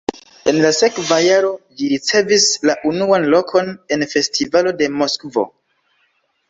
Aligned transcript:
En 0.51 0.55
la 0.61 0.69
sekva 0.77 1.19
jaro 1.23 1.51
ĝi 1.81 1.89
ricevis 1.91 2.47
la 2.71 2.77
unuan 2.93 3.29
lokon 3.37 3.73
en 3.97 4.09
festivalo 4.17 4.77
de 4.83 4.93
Moskvo. 5.03 5.51